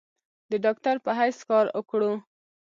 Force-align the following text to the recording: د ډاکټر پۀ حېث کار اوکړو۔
د 0.51 0.53
ډاکټر 0.65 0.95
پۀ 1.05 1.11
حېث 1.19 1.39
کار 1.49 1.65
اوکړو۔ 1.77 2.11